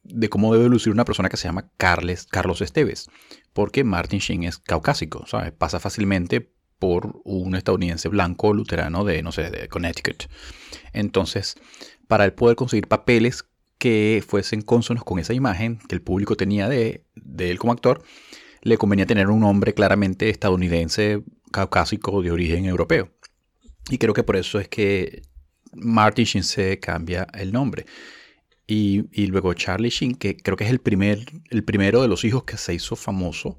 de 0.04 0.28
cómo 0.28 0.54
debe 0.54 0.68
lucir 0.68 0.92
una 0.92 1.04
persona 1.04 1.28
que 1.28 1.36
se 1.36 1.48
llama 1.48 1.70
Carles, 1.76 2.26
Carlos 2.26 2.60
Esteves, 2.60 3.08
porque 3.52 3.84
Martin 3.84 4.20
Sheen 4.20 4.44
es 4.44 4.58
caucásico, 4.58 5.26
¿sabes? 5.26 5.52
Pasa 5.52 5.80
fácilmente 5.80 6.52
por 6.78 7.20
un 7.24 7.54
estadounidense 7.54 8.08
blanco 8.08 8.52
luterano 8.54 9.04
de, 9.04 9.22
no 9.22 9.32
sé, 9.32 9.50
de 9.50 9.68
Connecticut. 9.68 10.24
Entonces, 10.92 11.56
para 12.06 12.24
él 12.24 12.32
poder 12.32 12.56
conseguir 12.56 12.88
papeles 12.88 13.44
que 13.78 14.24
fuesen 14.26 14.62
consonos 14.62 15.04
con 15.04 15.18
esa 15.18 15.34
imagen 15.34 15.78
que 15.88 15.94
el 15.94 16.02
público 16.02 16.36
tenía 16.36 16.68
de, 16.68 17.04
de 17.14 17.50
él 17.50 17.58
como 17.58 17.72
actor, 17.72 18.02
le 18.62 18.78
convenía 18.78 19.06
tener 19.06 19.28
un 19.28 19.40
nombre 19.40 19.74
claramente 19.74 20.30
estadounidense, 20.30 21.22
caucásico, 21.52 22.22
de 22.22 22.30
origen 22.30 22.64
europeo. 22.64 23.10
Y 23.90 23.98
creo 23.98 24.14
que 24.14 24.24
por 24.24 24.36
eso 24.36 24.58
es 24.58 24.68
que 24.68 25.22
Martin 25.74 26.24
Sheen 26.24 26.44
se 26.44 26.78
cambia 26.78 27.26
el 27.34 27.52
nombre. 27.52 27.86
Y, 28.66 29.26
luego 29.28 29.54
Charlie 29.54 29.88
Sheen, 29.88 30.14
que 30.14 30.36
creo 30.36 30.56
que 30.56 30.64
es 30.64 30.70
el, 30.70 30.78
primer, 30.78 31.24
el 31.48 31.64
primero 31.64 32.02
de 32.02 32.08
los 32.08 32.24
hijos 32.24 32.44
que 32.44 32.58
se 32.58 32.74
hizo 32.74 32.96
famoso, 32.96 33.58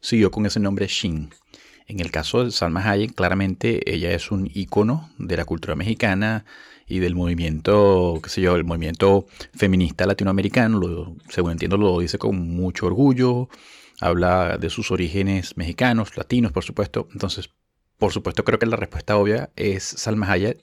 siguió 0.00 0.30
con 0.30 0.44
ese 0.44 0.60
nombre 0.60 0.86
Sheen. 0.86 1.30
En 1.86 1.98
el 1.98 2.10
caso 2.10 2.44
de 2.44 2.50
Salma 2.50 2.88
Hayek, 2.88 3.14
claramente 3.14 3.92
ella 3.92 4.12
es 4.12 4.30
un 4.30 4.48
ícono 4.52 5.10
de 5.18 5.36
la 5.36 5.44
cultura 5.44 5.74
mexicana 5.74 6.44
y 6.86 6.98
del 6.98 7.14
movimiento, 7.14 8.20
qué 8.22 8.28
sé 8.28 8.42
yo, 8.42 8.54
el 8.54 8.64
movimiento 8.64 9.26
feminista 9.54 10.06
latinoamericano. 10.06 10.78
Lo, 10.78 11.16
según 11.28 11.52
entiendo, 11.52 11.78
lo 11.78 11.98
dice 11.98 12.18
con 12.18 12.38
mucho 12.38 12.86
orgullo. 12.86 13.48
Habla 14.00 14.58
de 14.58 14.70
sus 14.70 14.90
orígenes 14.90 15.56
mexicanos, 15.56 16.16
latinos, 16.16 16.52
por 16.52 16.64
supuesto. 16.64 17.08
Entonces, 17.12 17.50
por 17.98 18.12
supuesto, 18.12 18.44
creo 18.44 18.58
que 18.58 18.66
la 18.66 18.76
respuesta 18.76 19.16
obvia 19.16 19.50
es 19.56 19.84
Salma 19.84 20.30
Hayek. 20.30 20.62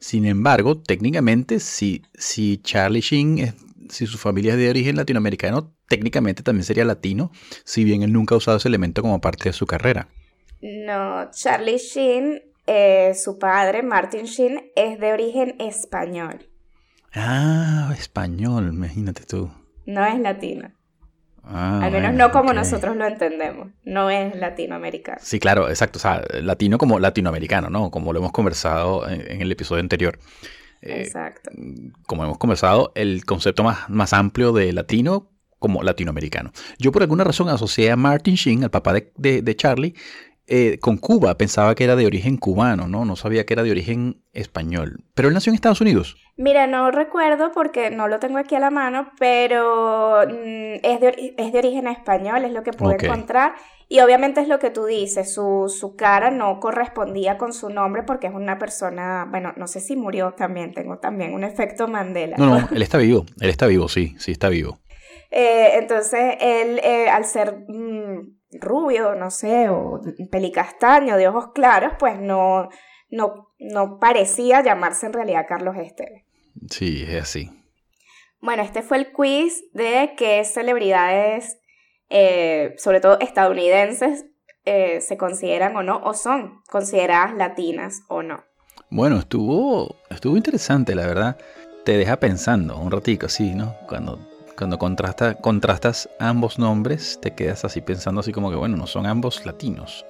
Sin 0.00 0.26
embargo, 0.26 0.80
técnicamente, 0.80 1.60
si, 1.60 2.02
si 2.14 2.58
Charlie 2.58 3.00
Sheen, 3.00 3.54
si 3.88 4.06
su 4.06 4.18
familia 4.18 4.52
es 4.52 4.58
de 4.58 4.70
origen 4.70 4.96
latinoamericano, 4.96 5.74
técnicamente 5.88 6.42
también 6.42 6.64
sería 6.64 6.84
latino, 6.84 7.30
si 7.64 7.84
bien 7.84 8.02
él 8.02 8.12
nunca 8.12 8.34
ha 8.34 8.38
usado 8.38 8.58
ese 8.58 8.68
elemento 8.68 9.02
como 9.02 9.20
parte 9.20 9.48
de 9.48 9.52
su 9.52 9.66
carrera. 9.66 10.08
No, 10.60 11.30
Charlie 11.30 11.78
Sheen, 11.78 12.42
eh, 12.66 13.14
su 13.14 13.38
padre, 13.38 13.82
Martin 13.82 14.24
Sheen, 14.24 14.70
es 14.76 14.98
de 15.00 15.12
origen 15.12 15.56
español. 15.58 16.48
Ah, 17.14 17.92
español, 17.98 18.68
imagínate 18.72 19.24
tú. 19.24 19.50
No 19.86 20.04
es 20.04 20.18
latino. 20.20 20.70
Ah, 21.50 21.76
Al 21.82 21.90
menos 21.92 22.10
bueno, 22.10 22.26
no 22.26 22.30
como 22.32 22.52
nosotros 22.52 22.94
lo 22.96 23.06
entendemos. 23.06 23.68
No 23.84 24.10
es 24.10 24.36
latinoamericano. 24.36 25.18
Sí, 25.22 25.38
claro, 25.40 25.68
exacto. 25.70 25.98
O 25.98 26.00
sea, 26.02 26.22
latino 26.42 26.76
como 26.78 26.98
latinoamericano, 26.98 27.70
¿no? 27.70 27.90
Como 27.90 28.12
lo 28.12 28.18
hemos 28.18 28.32
conversado 28.32 29.08
en, 29.08 29.22
en 29.30 29.40
el 29.40 29.50
episodio 29.50 29.80
anterior. 29.80 30.18
Eh, 30.82 31.02
Exacto. 31.02 31.50
como 32.06 32.24
hemos 32.24 32.38
conversado, 32.38 32.92
el 32.94 33.24
concepto 33.24 33.64
más, 33.64 33.88
más 33.88 34.12
amplio 34.12 34.52
de 34.52 34.72
latino 34.72 35.30
como 35.58 35.82
latinoamericano. 35.82 36.52
Yo 36.78 36.92
por 36.92 37.02
alguna 37.02 37.24
razón 37.24 37.48
asocié 37.48 37.90
a 37.90 37.96
Martin 37.96 38.34
Sheen, 38.36 38.62
al 38.64 38.70
papá 38.70 38.92
de, 38.92 39.12
de- 39.16 39.42
de 39.42 39.56
Charlie, 39.56 39.94
eh, 40.46 40.78
con 40.80 40.96
Cuba. 40.98 41.36
Pensaba 41.36 41.74
que 41.74 41.84
era 41.84 41.96
de 41.96 42.06
origen 42.06 42.36
cubano, 42.36 42.86
¿no? 42.88 43.04
No 43.04 43.16
sabía 43.16 43.44
que 43.44 43.54
era 43.54 43.62
de 43.64 43.70
origen 43.70 44.22
español. 44.32 45.04
Pero 45.14 45.28
él 45.28 45.34
nació 45.34 45.50
en 45.50 45.54
Estados 45.56 45.80
Unidos. 45.80 46.16
Mira, 46.40 46.68
no 46.68 46.92
recuerdo 46.92 47.50
porque 47.50 47.90
no 47.90 48.06
lo 48.06 48.20
tengo 48.20 48.38
aquí 48.38 48.54
a 48.54 48.60
la 48.60 48.70
mano, 48.70 49.10
pero 49.18 50.20
mm, 50.24 50.78
es, 50.84 51.00
de, 51.00 51.34
es 51.36 51.52
de 51.52 51.58
origen 51.58 51.88
español, 51.88 52.44
es 52.44 52.52
lo 52.52 52.62
que 52.62 52.72
pude 52.72 52.94
Ok. 52.94 53.02
encontrar. 53.02 53.54
Y 53.88 53.98
obviamente 53.98 54.40
es 54.40 54.46
lo 54.46 54.60
que 54.60 54.70
tú 54.70 54.84
dices, 54.84 55.34
su, 55.34 55.68
su 55.68 55.96
cara 55.96 56.30
no 56.30 56.60
correspondía 56.60 57.38
con 57.38 57.52
su 57.52 57.70
nombre 57.70 58.04
porque 58.04 58.28
es 58.28 58.34
una 58.34 58.56
persona, 58.56 59.26
bueno, 59.28 59.52
no 59.56 59.66
sé 59.66 59.80
si 59.80 59.96
murió 59.96 60.34
también, 60.34 60.74
tengo 60.74 60.98
también 60.98 61.34
un 61.34 61.42
efecto 61.42 61.88
Mandela. 61.88 62.36
No, 62.36 62.60
no, 62.60 62.68
él 62.72 62.82
está 62.82 62.98
vivo. 62.98 63.26
Él 63.40 63.50
está 63.50 63.66
vivo, 63.66 63.88
sí, 63.88 64.14
sí 64.18 64.30
está 64.30 64.48
vivo. 64.48 64.78
Eh, 65.32 65.72
entonces, 65.74 66.36
él, 66.40 66.80
eh, 66.84 67.08
al 67.10 67.24
ser 67.24 67.64
mm, 67.66 68.60
rubio, 68.60 69.16
no 69.16 69.32
sé, 69.32 69.68
o 69.70 70.00
pelicastaño, 70.30 71.16
de 71.16 71.26
ojos 71.26 71.48
claros, 71.52 71.94
pues 71.98 72.16
no, 72.20 72.68
no, 73.10 73.48
no 73.58 73.98
parecía 73.98 74.62
llamarse 74.62 75.06
en 75.06 75.14
realidad 75.14 75.46
Carlos 75.48 75.74
Esteves. 75.76 76.27
Sí, 76.70 77.04
es 77.06 77.22
así. 77.22 77.50
Bueno, 78.40 78.62
este 78.62 78.82
fue 78.82 78.98
el 78.98 79.12
quiz 79.12 79.64
de 79.72 80.14
qué 80.16 80.44
celebridades, 80.44 81.58
eh, 82.08 82.74
sobre 82.78 83.00
todo 83.00 83.18
estadounidenses, 83.20 84.26
eh, 84.64 85.00
se 85.00 85.16
consideran 85.16 85.74
o 85.76 85.82
no, 85.82 86.00
o 86.04 86.14
son 86.14 86.62
consideradas 86.70 87.34
latinas 87.34 88.02
o 88.08 88.22
no. 88.22 88.44
Bueno, 88.90 89.18
estuvo, 89.18 89.96
estuvo 90.08 90.36
interesante, 90.36 90.94
la 90.94 91.06
verdad. 91.06 91.38
Te 91.84 91.96
deja 91.96 92.18
pensando 92.18 92.78
un 92.78 92.90
ratico, 92.90 93.26
así, 93.26 93.54
¿no? 93.54 93.74
Cuando, 93.88 94.18
cuando 94.56 94.78
contrasta, 94.78 95.34
contrastas 95.34 96.08
ambos 96.18 96.58
nombres, 96.58 97.18
te 97.20 97.34
quedas 97.34 97.64
así 97.64 97.80
pensando 97.80 98.20
así 98.20 98.32
como 98.32 98.50
que, 98.50 98.56
bueno, 98.56 98.76
no 98.76 98.86
son 98.86 99.06
ambos 99.06 99.44
latinos. 99.46 100.04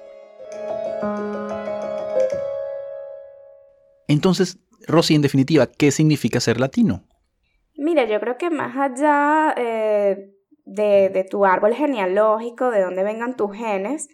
Entonces, 4.07 4.57
Rosy, 4.87 5.15
en 5.15 5.21
definitiva, 5.21 5.67
¿qué 5.67 5.91
significa 5.91 6.39
ser 6.39 6.59
latino? 6.59 7.03
Mira, 7.75 8.05
yo 8.05 8.19
creo 8.19 8.37
que 8.37 8.49
más 8.49 8.75
allá 8.75 9.53
eh, 9.57 10.33
de, 10.65 11.27
tu 11.29 11.45
árbol 11.45 11.73
genealógico, 11.73 12.71
de 12.71 12.81
dónde 12.81 13.03
vengan 13.03 13.35
tus 13.35 13.55
genes, 13.55 14.09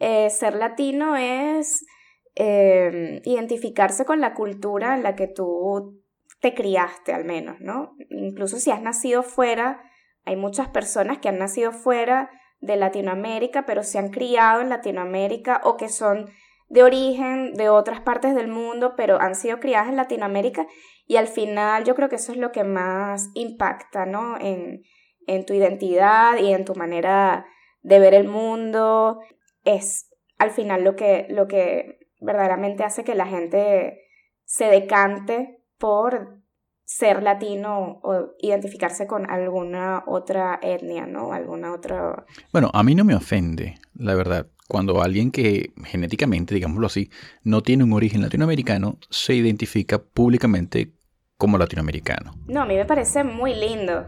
eh, 0.00 0.30
ser 0.30 0.56
latino 0.56 1.16
es 1.16 1.86
eh, 2.34 3.22
identificarse 3.24 4.04
con 4.04 4.20
la 4.20 4.34
cultura 4.34 4.96
en 4.96 5.02
la 5.02 5.14
que 5.14 5.28
tú 5.28 6.02
te 6.40 6.54
criaste 6.54 7.12
al 7.12 7.24
menos, 7.24 7.60
¿no? 7.60 7.94
Incluso 8.10 8.58
si 8.58 8.70
has 8.70 8.82
nacido 8.82 9.22
fuera, 9.22 9.80
hay 10.24 10.36
muchas 10.36 10.68
personas 10.68 11.18
que 11.18 11.28
han 11.28 11.38
nacido 11.38 11.72
fuera 11.72 12.30
de 12.60 12.76
Latinoamérica, 12.76 13.64
pero 13.66 13.82
se 13.82 13.98
han 13.98 14.08
criado 14.08 14.60
en 14.60 14.70
Latinoamérica 14.70 15.60
o 15.64 15.76
que 15.76 15.88
son 15.88 16.30
de 16.68 16.82
origen 16.82 17.54
de 17.54 17.68
otras 17.68 18.00
partes 18.00 18.34
del 18.34 18.48
mundo, 18.48 18.94
pero 18.96 19.20
han 19.20 19.34
sido 19.34 19.60
criadas 19.60 19.88
en 19.88 19.96
Latinoamérica 19.96 20.66
y 21.06 21.16
al 21.16 21.28
final 21.28 21.84
yo 21.84 21.94
creo 21.94 22.08
que 22.08 22.16
eso 22.16 22.32
es 22.32 22.38
lo 22.38 22.52
que 22.52 22.64
más 22.64 23.30
impacta, 23.34 24.06
¿no? 24.06 24.38
En, 24.40 24.82
en 25.26 25.46
tu 25.46 25.52
identidad 25.52 26.38
y 26.38 26.52
en 26.52 26.64
tu 26.64 26.74
manera 26.74 27.46
de 27.82 27.98
ver 27.98 28.14
el 28.14 28.28
mundo. 28.28 29.20
Es 29.64 30.10
al 30.38 30.50
final 30.50 30.84
lo 30.84 30.96
que, 30.96 31.26
lo 31.30 31.46
que 31.46 31.98
verdaderamente 32.20 32.84
hace 32.84 33.04
que 33.04 33.14
la 33.14 33.26
gente 33.26 34.00
se 34.44 34.66
decante 34.66 35.62
por 35.78 36.42
ser 36.84 37.22
latino 37.22 38.00
o 38.02 38.34
identificarse 38.40 39.06
con 39.06 39.30
alguna 39.30 40.04
otra 40.06 40.58
etnia, 40.62 41.06
¿no? 41.06 41.32
Alguna 41.32 41.72
otra... 41.72 42.24
Bueno, 42.52 42.70
a 42.72 42.82
mí 42.82 42.94
no 42.94 43.04
me 43.04 43.14
ofende, 43.14 43.76
la 43.94 44.14
verdad, 44.14 44.48
cuando 44.68 45.02
alguien 45.02 45.30
que 45.30 45.72
genéticamente, 45.84 46.54
digámoslo 46.54 46.86
así, 46.86 47.10
no 47.42 47.62
tiene 47.62 47.84
un 47.84 47.92
origen 47.92 48.22
latinoamericano, 48.22 48.98
se 49.10 49.34
identifica 49.34 50.02
públicamente 50.02 50.92
como 51.36 51.58
latinoamericano. 51.58 52.34
No, 52.46 52.62
a 52.62 52.66
mí 52.66 52.74
me 52.74 52.86
parece 52.86 53.24
muy 53.24 53.54
lindo. 53.54 54.06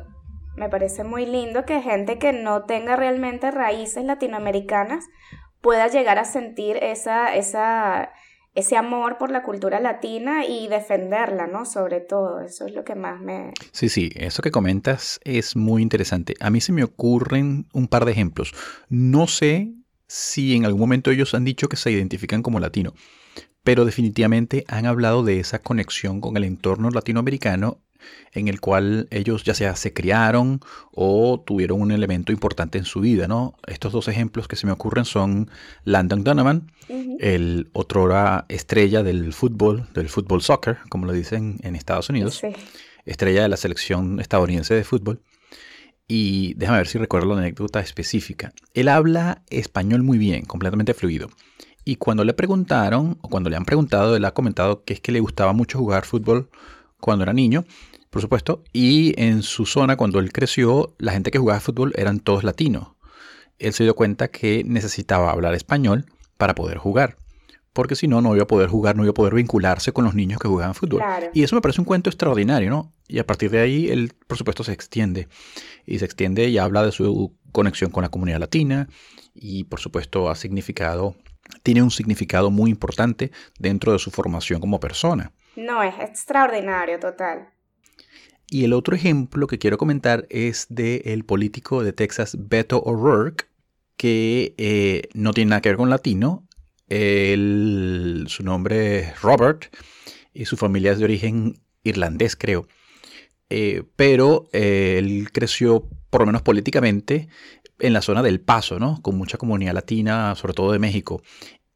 Me 0.56 0.70
parece 0.70 1.04
muy 1.04 1.26
lindo 1.26 1.66
que 1.66 1.82
gente 1.82 2.18
que 2.18 2.32
no 2.32 2.64
tenga 2.64 2.96
realmente 2.96 3.50
raíces 3.50 4.04
latinoamericanas 4.04 5.04
pueda 5.60 5.88
llegar 5.88 6.18
a 6.18 6.24
sentir 6.24 6.78
esa, 6.78 7.34
esa, 7.34 8.12
ese 8.54 8.76
amor 8.76 9.18
por 9.18 9.30
la 9.30 9.42
cultura 9.42 9.80
latina 9.80 10.46
y 10.46 10.68
defenderla, 10.68 11.46
¿no? 11.46 11.66
Sobre 11.66 12.00
todo, 12.00 12.40
eso 12.40 12.64
es 12.64 12.72
lo 12.72 12.84
que 12.84 12.94
más 12.94 13.20
me... 13.20 13.52
Sí, 13.72 13.90
sí, 13.90 14.10
eso 14.14 14.40
que 14.40 14.50
comentas 14.50 15.20
es 15.24 15.56
muy 15.56 15.82
interesante. 15.82 16.34
A 16.40 16.48
mí 16.48 16.62
se 16.62 16.72
me 16.72 16.84
ocurren 16.84 17.66
un 17.74 17.88
par 17.88 18.06
de 18.06 18.12
ejemplos. 18.12 18.54
No 18.88 19.26
sé 19.26 19.74
si 20.06 20.54
en 20.54 20.64
algún 20.64 20.80
momento 20.80 21.10
ellos 21.10 21.34
han 21.34 21.44
dicho 21.44 21.68
que 21.68 21.76
se 21.76 21.90
identifican 21.90 22.42
como 22.42 22.60
latino, 22.60 22.94
pero 23.62 23.84
definitivamente 23.84 24.64
han 24.68 24.86
hablado 24.86 25.24
de 25.24 25.40
esa 25.40 25.60
conexión 25.60 26.20
con 26.20 26.36
el 26.36 26.44
entorno 26.44 26.90
latinoamericano 26.90 27.80
en 28.32 28.46
el 28.46 28.60
cual 28.60 29.08
ellos 29.10 29.42
ya 29.42 29.54
sea 29.54 29.74
se 29.74 29.92
criaron 29.92 30.60
o 30.92 31.42
tuvieron 31.44 31.80
un 31.80 31.90
elemento 31.90 32.30
importante 32.30 32.78
en 32.78 32.84
su 32.84 33.00
vida, 33.00 33.26
¿no? 33.26 33.54
Estos 33.66 33.92
dos 33.92 34.06
ejemplos 34.06 34.46
que 34.46 34.54
se 34.54 34.66
me 34.66 34.72
ocurren 34.72 35.04
son 35.04 35.50
Landon 35.84 36.22
Donovan, 36.22 36.70
el 37.18 37.68
otrora 37.72 38.44
estrella 38.48 39.02
del 39.02 39.32
fútbol, 39.32 39.88
del 39.94 40.08
fútbol 40.08 40.42
soccer, 40.42 40.78
como 40.88 41.06
lo 41.06 41.12
dicen 41.12 41.56
en 41.62 41.74
Estados 41.74 42.08
Unidos 42.08 42.36
Sí. 42.36 42.48
estrella 43.06 43.42
de 43.42 43.48
la 43.48 43.56
selección 43.56 44.20
estadounidense 44.20 44.74
de 44.74 44.84
fútbol. 44.84 45.20
Y 46.08 46.54
déjame 46.54 46.78
ver 46.78 46.86
si 46.86 46.98
recuerdo 46.98 47.34
la 47.34 47.40
anécdota 47.40 47.80
específica. 47.80 48.52
Él 48.74 48.88
habla 48.88 49.42
español 49.50 50.02
muy 50.02 50.18
bien, 50.18 50.44
completamente 50.44 50.94
fluido. 50.94 51.30
Y 51.84 51.96
cuando 51.96 52.24
le 52.24 52.34
preguntaron, 52.34 53.18
o 53.22 53.28
cuando 53.28 53.50
le 53.50 53.56
han 53.56 53.64
preguntado, 53.64 54.16
él 54.16 54.24
ha 54.24 54.34
comentado 54.34 54.84
que 54.84 54.94
es 54.94 55.00
que 55.00 55.12
le 55.12 55.20
gustaba 55.20 55.52
mucho 55.52 55.78
jugar 55.78 56.04
fútbol 56.04 56.48
cuando 57.00 57.24
era 57.24 57.32
niño, 57.32 57.64
por 58.10 58.22
supuesto, 58.22 58.62
y 58.72 59.20
en 59.20 59.42
su 59.42 59.66
zona, 59.66 59.96
cuando 59.96 60.18
él 60.18 60.32
creció, 60.32 60.94
la 60.98 61.12
gente 61.12 61.30
que 61.30 61.38
jugaba 61.38 61.60
fútbol 61.60 61.92
eran 61.96 62.20
todos 62.20 62.44
latinos. 62.44 62.88
Él 63.58 63.72
se 63.72 63.84
dio 63.84 63.94
cuenta 63.94 64.28
que 64.28 64.64
necesitaba 64.64 65.30
hablar 65.30 65.54
español 65.54 66.06
para 66.36 66.54
poder 66.54 66.78
jugar 66.78 67.16
porque 67.76 67.94
si 67.94 68.08
no, 68.08 68.22
no 68.22 68.34
iba 68.34 68.44
a 68.44 68.46
poder 68.46 68.70
jugar, 68.70 68.96
no 68.96 69.02
iba 69.04 69.10
a 69.10 69.14
poder 69.14 69.34
vincularse 69.34 69.92
con 69.92 70.06
los 70.06 70.14
niños 70.14 70.40
que 70.40 70.48
jugaban 70.48 70.74
fútbol. 70.74 71.02
Y 71.34 71.42
eso 71.42 71.54
me 71.54 71.60
parece 71.60 71.82
un 71.82 71.84
cuento 71.84 72.08
extraordinario, 72.08 72.70
¿no? 72.70 72.94
Y 73.06 73.18
a 73.18 73.26
partir 73.26 73.50
de 73.50 73.60
ahí, 73.60 73.90
él, 73.90 74.14
por 74.26 74.38
supuesto, 74.38 74.64
se 74.64 74.72
extiende. 74.72 75.28
Y 75.84 75.98
se 75.98 76.06
extiende 76.06 76.48
y 76.48 76.56
habla 76.56 76.82
de 76.82 76.90
su 76.90 77.36
conexión 77.52 77.90
con 77.90 78.02
la 78.02 78.08
comunidad 78.08 78.40
latina. 78.40 78.88
Y, 79.34 79.64
por 79.64 79.78
supuesto, 79.78 80.30
ha 80.30 80.36
significado, 80.36 81.16
tiene 81.62 81.82
un 81.82 81.90
significado 81.90 82.50
muy 82.50 82.70
importante 82.70 83.30
dentro 83.58 83.92
de 83.92 83.98
su 83.98 84.10
formación 84.10 84.58
como 84.58 84.80
persona. 84.80 85.32
No, 85.54 85.82
es 85.82 85.94
extraordinario, 86.00 86.98
total. 86.98 87.50
Y 88.48 88.64
el 88.64 88.72
otro 88.72 88.96
ejemplo 88.96 89.46
que 89.48 89.58
quiero 89.58 89.76
comentar 89.76 90.26
es 90.30 90.66
del 90.70 91.26
político 91.26 91.84
de 91.84 91.92
Texas, 91.92 92.38
Beto 92.40 92.80
O'Rourke, 92.80 93.44
que 93.98 94.54
eh, 94.56 95.10
no 95.12 95.34
tiene 95.34 95.50
nada 95.50 95.60
que 95.60 95.68
ver 95.68 95.76
con 95.76 95.90
latino, 95.90 96.45
su 96.88 98.42
nombre 98.42 98.98
es 98.98 99.22
Robert 99.22 99.74
y 100.32 100.44
su 100.44 100.56
familia 100.56 100.92
es 100.92 100.98
de 100.98 101.04
origen 101.04 101.60
irlandés, 101.82 102.36
creo. 102.36 102.66
Eh, 103.48 103.84
pero 103.96 104.48
eh, 104.52 104.96
él 104.98 105.28
creció, 105.32 105.88
por 106.10 106.22
lo 106.22 106.26
menos 106.26 106.42
políticamente, 106.42 107.28
en 107.78 107.92
la 107.92 108.02
zona 108.02 108.22
del 108.22 108.40
Paso, 108.40 108.78
¿no? 108.78 109.00
Con 109.02 109.16
mucha 109.16 109.38
comunidad 109.38 109.74
latina, 109.74 110.34
sobre 110.34 110.54
todo 110.54 110.72
de 110.72 110.78
México. 110.78 111.22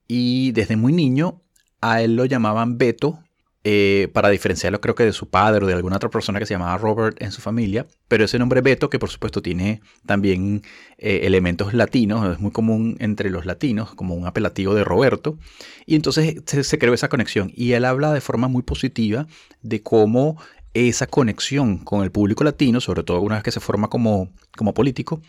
Y 0.09 0.53
desde 0.53 0.77
muy 0.77 0.93
niño 0.93 1.43
a 1.81 2.03
él 2.03 2.17
lo 2.17 2.25
llamaban 2.25 2.79
Beto 2.79 3.23
eh, 3.63 4.09
para 4.15 4.31
diferenciarlo 4.31 4.81
creo 4.81 4.95
que 4.95 5.05
de 5.05 5.13
su 5.13 5.29
padre 5.29 5.63
o 5.63 5.69
de 5.69 5.75
alguna 5.75 5.97
otra 5.97 6.09
persona 6.09 6.39
que 6.39 6.47
se 6.47 6.55
llamaba 6.55 6.79
Robert 6.79 7.21
en 7.21 7.31
su 7.31 7.43
familia, 7.43 7.87
pero 8.09 8.25
ese 8.25 8.39
nombre 8.39 8.63
Beto, 8.63 8.89
que 8.89 8.99
por 8.99 9.11
supuesto 9.11 9.43
tiene 9.43 9.83
también 10.07 10.63
eh, 10.97 11.21
elementos 11.25 11.75
latinos, 11.75 12.33
es 12.33 12.41
muy 12.41 12.53
común 12.53 12.97
entre 13.01 13.29
los 13.29 13.45
latinos, 13.45 13.95
como 13.95 14.15
un 14.15 14.27
apelativo 14.27 14.75
de 14.75 14.83
Roberto, 14.83 15.37
y 15.85 15.95
entonces 15.95 16.43
se, 16.47 16.79
creó 16.79 16.95
esa 16.95 17.11
conexión, 17.11 17.53
y 17.55 17.73
él 17.73 17.85
habla 17.85 18.15
de 18.15 18.23
forma 18.23 18.49
muy 18.49 18.63
positiva 18.63 19.27
de 19.61 19.83
cómo 19.83 20.41
esa 20.73 21.07
conexión 21.07 21.77
con 21.79 22.03
el 22.03 22.11
público 22.11 22.45
latino, 22.45 22.81
sobre 22.81 23.03
todo 23.03 23.21
una 23.21 23.35
vez 23.35 23.45
que 23.45 23.53
se 23.53 23.61
forma 23.61 23.89
como, 23.89 24.31
como 24.57 24.73
político, 24.73 25.21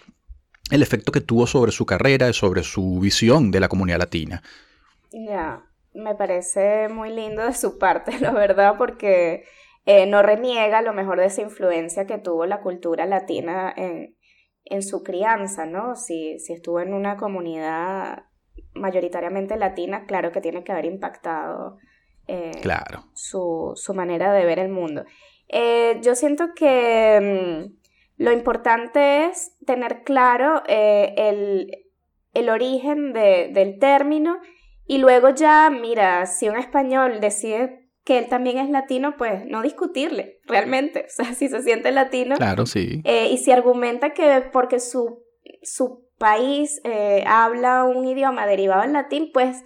el 0.70 0.82
efecto 0.82 1.12
que 1.12 1.20
tuvo 1.20 1.48
sobre 1.48 1.74
su 1.74 1.86
carrera, 1.86 2.32
sobre 2.32 2.64
su 2.64 3.02
visión 3.02 3.52
de 3.52 3.60
la 3.60 3.68
comunidad 3.68 4.00
latina. 4.00 4.42
Ya 5.12 5.66
me 5.94 6.16
parece 6.16 6.88
muy 6.90 7.10
lindo 7.10 7.46
de 7.46 7.54
su 7.54 7.78
parte, 7.78 8.12
la 8.20 8.32
verdad, 8.32 8.76
porque 8.78 9.44
eh, 9.86 10.06
no 10.06 10.22
reniega 10.22 10.82
lo 10.82 10.94
mejor 10.94 11.20
de 11.20 11.26
esa 11.26 11.42
influencia 11.42 12.06
que 12.06 12.18
tuvo 12.18 12.46
la 12.46 12.62
cultura 12.62 13.06
latina 13.06 13.74
en, 13.76 14.16
en 14.66 14.84
su 14.84 15.04
crianza, 15.04 15.66
¿no? 15.66 15.96
Si, 15.96 16.40
si 16.40 16.54
estuvo 16.54 16.80
en 16.80 16.94
una 16.94 17.18
comunidad 17.18 18.26
mayoritariamente 18.74 19.58
latina, 19.58 20.06
claro 20.06 20.32
que 20.32 20.42
tiene 20.42 20.64
que 20.64 20.72
haber 20.72 20.86
impactado 20.86 21.78
eh, 22.28 22.52
claro. 22.62 23.06
su, 23.14 23.74
su, 23.76 23.94
manera 23.94 24.32
de 24.32 24.46
ver 24.46 24.60
el 24.60 24.70
mundo. 24.70 25.04
Eh, 25.50 26.00
yo 26.02 26.16
siento 26.16 26.54
que 26.56 27.66
mm, 27.68 28.24
lo 28.24 28.32
importante 28.32 29.26
es 29.26 29.58
tener 29.66 30.04
claro 30.04 30.62
el, 30.68 31.86
el, 32.34 32.50
origen 32.50 33.12
de, 33.12 33.50
del 33.52 33.80
término 33.80 34.40
y 34.92 34.98
luego 34.98 35.30
ya, 35.30 35.70
mira, 35.70 36.26
si 36.26 36.50
un 36.50 36.58
español 36.58 37.22
decide 37.22 37.88
que 38.04 38.20
él 38.20 38.28
también 38.28 38.58
es 38.58 38.70
latino, 38.70 39.16
pues 39.18 39.46
no 39.46 39.62
discutirle, 39.62 40.42
realmente. 40.46 41.06
O 41.08 41.10
sea, 41.10 41.34
si 41.34 41.48
se 41.48 41.64
siente 41.64 41.94
latino. 41.94 42.36
Claro, 42.36 42.66
sí. 42.66 43.00
Eh, 43.06 43.30
y 43.32 43.38
si 43.38 43.52
argumenta 43.52 44.14
que 44.14 44.44
porque 44.52 44.82
su, 44.82 45.24
su 45.64 46.10
país 46.18 46.82
eh, 46.84 47.24
habla 47.26 47.86
un 47.86 48.06
idioma 48.06 48.46
derivado 48.46 48.84
en 48.84 48.92
latín, 48.92 49.30
pues 49.34 49.64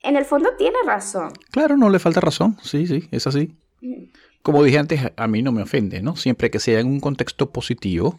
en 0.00 0.16
el 0.16 0.24
fondo 0.24 0.48
tiene 0.56 0.78
razón. 0.86 1.34
Claro, 1.50 1.76
no 1.76 1.90
le 1.90 1.98
falta 1.98 2.22
razón. 2.22 2.56
Sí, 2.62 2.86
sí, 2.86 3.06
es 3.10 3.26
así. 3.26 3.54
Como 4.40 4.62
dije 4.62 4.78
antes, 4.78 5.12
a 5.14 5.26
mí 5.26 5.42
no 5.42 5.52
me 5.52 5.60
ofende, 5.60 6.00
¿no? 6.00 6.16
Siempre 6.16 6.50
que 6.50 6.58
sea 6.58 6.80
en 6.80 6.86
un 6.86 7.00
contexto 7.00 7.50
positivo, 7.50 8.18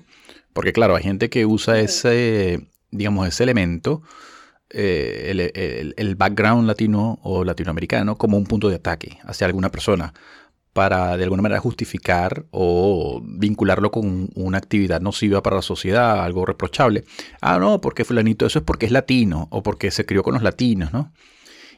porque 0.53 0.73
claro, 0.73 0.95
hay 0.95 1.01
gente 1.01 1.31
que 1.31 1.47
usa 1.47 1.79
ese, 1.79 2.67
digamos, 2.91 3.27
ese 3.27 3.41
elemento 3.41 4.03
eh, 4.69 5.93
el, 5.95 6.15
background 6.15 6.67
latino 6.67 7.19
o 7.21 7.43
latinoamericano 7.43 8.17
como 8.17 8.37
un 8.37 8.45
punto 8.45 8.67
de 8.67 8.75
ataque 8.75 9.19
hacia 9.23 9.45
alguna 9.45 9.69
persona 9.69 10.13
para 10.73 11.15
de 11.15 11.23
alguna 11.23 11.41
manera 11.41 11.61
justificar 11.61 12.45
o 12.51 13.21
vincularlo 13.23 13.91
con 13.91 14.29
una 14.35 14.57
actividad 14.57 14.99
nociva 14.99 15.41
para 15.41 15.57
la 15.57 15.61
sociedad, 15.61 16.23
algo 16.23 16.45
reprochable. 16.45 17.05
Ah, 17.39 17.59
no, 17.59 17.79
porque 17.79 18.03
fulanito 18.03 18.45
eso 18.45 18.59
es 18.59 18.65
porque 18.65 18.85
es 18.87 18.91
latino 18.91 19.47
o 19.51 19.63
porque 19.63 19.91
se 19.91 20.05
crió 20.05 20.21
con 20.23 20.33
los 20.33 20.43
latinos, 20.43 20.91
¿no? 20.91 21.13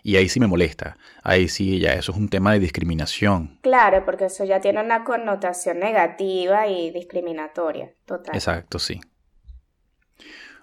Y 0.02 0.16
ahí 0.16 0.30
sí 0.30 0.40
me 0.40 0.48
molesta. 0.48 0.98
Ahí 1.22 1.48
sí, 1.48 1.80
ya 1.80 1.94
eso 1.94 2.12
es 2.12 2.18
un 2.18 2.30
tema 2.30 2.54
de 2.54 2.60
discriminación. 2.60 3.60
Claro, 3.62 4.06
porque 4.06 4.26
eso 4.26 4.46
ya 4.46 4.62
tiene 4.62 4.82
una 4.82 5.04
connotación 5.04 5.80
negativa 5.80 6.68
y 6.68 6.92
discriminatoria, 6.92 7.94
total. 8.06 8.34
Exacto, 8.34 8.80
sí. 8.80 9.02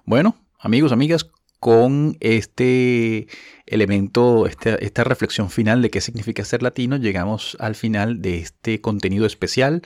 Bueno, 0.04 0.34
amigos, 0.58 0.92
amigas, 0.92 1.30
con 1.64 2.18
este 2.20 3.26
elemento, 3.64 4.46
este, 4.46 4.84
esta 4.84 5.02
reflexión 5.02 5.48
final 5.48 5.80
de 5.80 5.88
qué 5.88 6.02
significa 6.02 6.44
ser 6.44 6.62
latino, 6.62 6.98
llegamos 6.98 7.56
al 7.58 7.74
final 7.74 8.20
de 8.20 8.36
este 8.36 8.82
contenido 8.82 9.24
especial, 9.24 9.80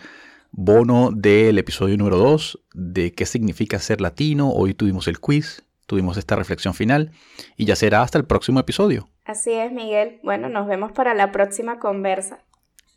bono 0.50 1.12
del 1.12 1.56
episodio 1.56 1.96
número 1.96 2.16
2 2.16 2.58
de 2.74 3.12
qué 3.14 3.26
significa 3.26 3.78
ser 3.78 4.00
latino. 4.00 4.50
Hoy 4.50 4.74
tuvimos 4.74 5.06
el 5.06 5.20
quiz, 5.20 5.62
tuvimos 5.86 6.16
esta 6.16 6.34
reflexión 6.34 6.74
final 6.74 7.12
y 7.56 7.64
ya 7.64 7.76
será 7.76 8.02
hasta 8.02 8.18
el 8.18 8.24
próximo 8.24 8.58
episodio. 8.58 9.08
Así 9.24 9.52
es, 9.52 9.70
Miguel. 9.70 10.18
Bueno, 10.24 10.48
nos 10.48 10.66
vemos 10.66 10.90
para 10.90 11.14
la 11.14 11.30
próxima 11.30 11.78
conversa. 11.78 12.40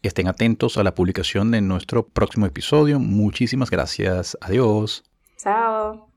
Estén 0.01 0.27
atentos 0.27 0.77
a 0.77 0.83
la 0.83 0.95
publicación 0.95 1.51
de 1.51 1.61
nuestro 1.61 2.07
próximo 2.07 2.47
episodio. 2.47 2.99
Muchísimas 2.99 3.69
gracias. 3.69 4.35
Adiós. 4.41 5.03
Chao. 5.37 6.10